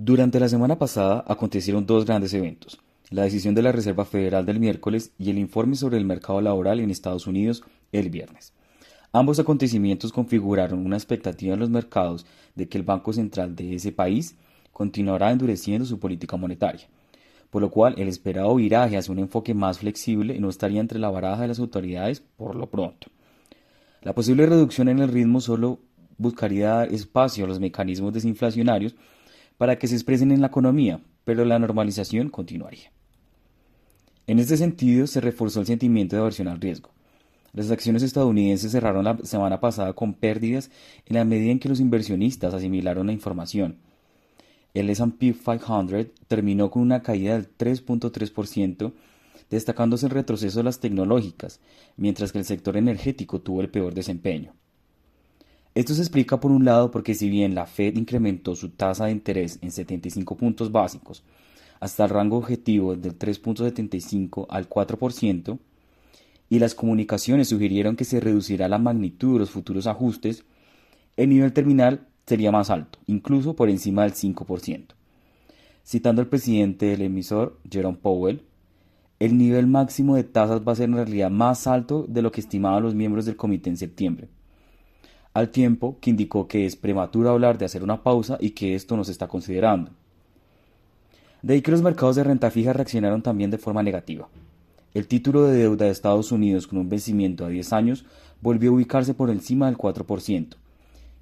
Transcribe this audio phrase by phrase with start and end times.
[0.00, 2.78] Durante la semana pasada acontecieron dos grandes eventos,
[3.10, 6.78] la decisión de la Reserva Federal del miércoles y el informe sobre el mercado laboral
[6.78, 8.52] en Estados Unidos el viernes.
[9.10, 13.90] Ambos acontecimientos configuraron una expectativa en los mercados de que el Banco Central de ese
[13.90, 14.36] país
[14.72, 16.86] continuará endureciendo su política monetaria,
[17.50, 21.10] por lo cual el esperado viraje hacia un enfoque más flexible no estaría entre la
[21.10, 23.08] baraja de las autoridades por lo pronto.
[24.02, 25.80] La posible reducción en el ritmo solo
[26.18, 28.94] buscaría dar espacio a los mecanismos desinflacionarios
[29.58, 32.90] para que se expresen en la economía, pero la normalización continuaría.
[34.26, 36.90] En este sentido, se reforzó el sentimiento de aversión al riesgo.
[37.52, 40.70] Las acciones estadounidenses cerraron la semana pasada con pérdidas
[41.06, 43.78] en la medida en que los inversionistas asimilaron la información.
[44.74, 48.92] El S&P 500 terminó con una caída del 3.3%,
[49.50, 51.60] destacándose el retroceso de las tecnológicas,
[51.96, 54.52] mientras que el sector energético tuvo el peor desempeño.
[55.78, 59.12] Esto se explica por un lado porque si bien la Fed incrementó su tasa de
[59.12, 61.22] interés en 75 puntos básicos
[61.78, 65.56] hasta el rango objetivo del 3.75 al 4%,
[66.50, 70.42] y las comunicaciones sugirieron que se reducirá la magnitud de los futuros ajustes,
[71.16, 74.86] el nivel terminal sería más alto, incluso por encima del 5%.
[75.86, 78.42] Citando al presidente del emisor, Jerome Powell,
[79.20, 82.40] el nivel máximo de tasas va a ser en realidad más alto de lo que
[82.40, 84.28] estimaban los miembros del comité en septiembre
[85.38, 88.96] al tiempo que indicó que es prematuro hablar de hacer una pausa y que esto
[88.96, 89.92] no está considerando.
[91.42, 94.28] De ahí que los mercados de renta fija reaccionaron también de forma negativa.
[94.94, 98.04] El título de deuda de Estados Unidos con un vencimiento a 10 años
[98.40, 100.56] volvió a ubicarse por encima del 4%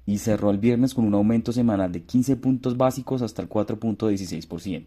[0.07, 4.85] y cerró el viernes con un aumento semanal de 15 puntos básicos hasta el 4.16%.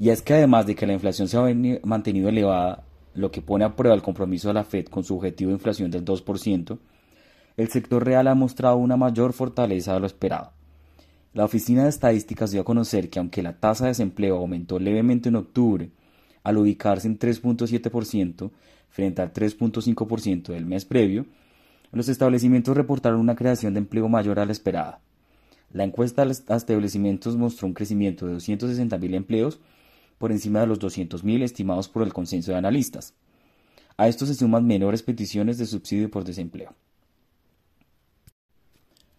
[0.00, 1.44] Y es que además de que la inflación se ha
[1.84, 5.50] mantenido elevada, lo que pone a prueba el compromiso de la Fed con su objetivo
[5.50, 6.78] de inflación del 2%,
[7.56, 10.52] el sector real ha mostrado una mayor fortaleza de lo esperado.
[11.32, 15.28] La Oficina de Estadísticas dio a conocer que aunque la tasa de desempleo aumentó levemente
[15.28, 15.90] en octubre,
[16.42, 18.50] al ubicarse en 3.7%
[18.88, 21.26] frente al 3.5% del mes previo,
[21.92, 25.00] los establecimientos reportaron una creación de empleo mayor a la esperada.
[25.72, 29.60] La encuesta los establecimientos mostró un crecimiento de 260.000 empleos
[30.18, 33.14] por encima de los 200.000 estimados por el consenso de analistas.
[33.96, 36.74] A esto se suman menores peticiones de subsidio por desempleo.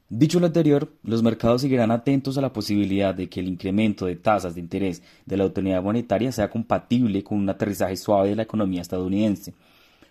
[0.09, 4.15] Dicho lo anterior, los mercados seguirán atentos a la posibilidad de que el incremento de
[4.15, 8.43] tasas de interés de la autoridad monetaria sea compatible con un aterrizaje suave de la
[8.43, 9.53] economía estadounidense,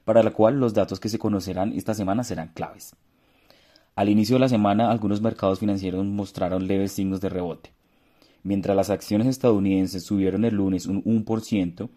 [0.04, 2.94] para la cual los datos que se conocerán esta semana serán claves.
[3.94, 7.72] Al inicio de la semana, algunos mercados financieros mostraron leves signos de rebote.
[8.42, 11.88] Mientras las acciones estadounidenses subieron el lunes un 1%,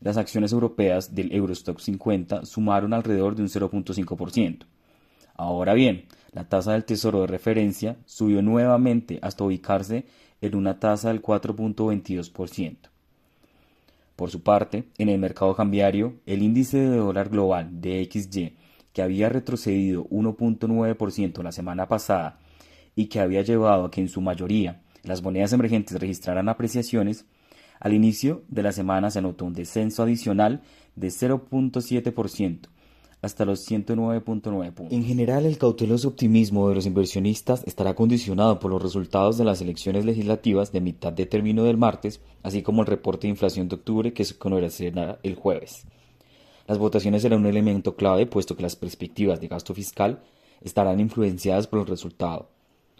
[0.00, 4.66] las acciones europeas del Eurostock 50 sumaron alrededor de un 0.5%.
[5.40, 10.04] Ahora bien, la tasa del tesoro de referencia subió nuevamente hasta ubicarse
[10.42, 12.76] en una tasa del 4.22%.
[14.16, 18.54] Por su parte, en el mercado cambiario, el índice de dólar global de XY,
[18.92, 22.38] que había retrocedido 1.9% la semana pasada
[22.94, 27.24] y que había llevado a que en su mayoría las monedas emergentes registraran apreciaciones,
[27.78, 30.60] al inicio de la semana se notó un descenso adicional
[30.96, 32.68] de 0.7%,
[33.22, 34.92] hasta los 109.9 puntos.
[34.92, 39.60] En general, el cauteloso optimismo de los inversionistas estará condicionado por los resultados de las
[39.60, 43.76] elecciones legislativas de mitad de término del martes, así como el reporte de inflación de
[43.76, 45.84] octubre que se conocerá el jueves.
[46.66, 50.22] Las votaciones serán un elemento clave, puesto que las perspectivas de gasto fiscal
[50.62, 52.48] estarán influenciadas por el resultado,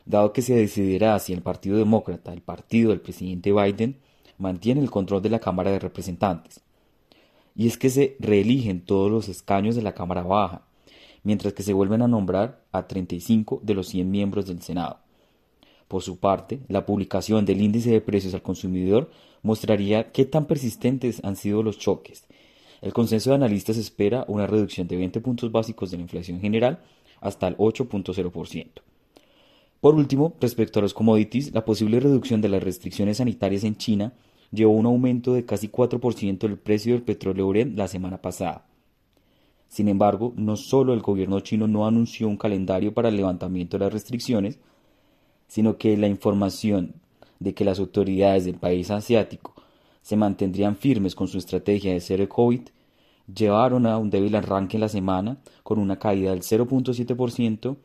[0.05, 3.97] dado que se decidirá si el Partido Demócrata, el partido del presidente Biden,
[4.39, 6.63] mantiene el control de la Cámara de Representantes
[7.61, 10.63] y es que se reeligen todos los escaños de la Cámara Baja,
[11.25, 15.01] mientras que se vuelven a nombrar a 35 de los 100 miembros del Senado.
[15.87, 19.11] Por su parte, la publicación del índice de precios al consumidor
[19.43, 22.25] mostraría qué tan persistentes han sido los choques.
[22.81, 26.81] El consenso de analistas espera una reducción de 20 puntos básicos de la inflación general
[27.21, 28.69] hasta el 8.0%.
[29.83, 34.15] Por último, respecto a los commodities, la posible reducción de las restricciones sanitarias en China
[34.51, 38.67] llevó un aumento de casi 4% del precio del petróleo Brent la semana pasada.
[39.69, 43.85] Sin embargo, no solo el gobierno chino no anunció un calendario para el levantamiento de
[43.85, 44.59] las restricciones,
[45.47, 46.95] sino que la información
[47.39, 49.55] de que las autoridades del país asiático
[50.03, 52.63] se mantendrían firmes con su estrategia de cero COVID
[53.33, 57.77] llevaron a un débil arranque en la semana con una caída del 0.7%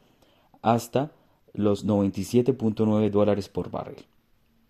[0.62, 1.12] hasta
[1.54, 4.06] los 97.9 dólares por barril.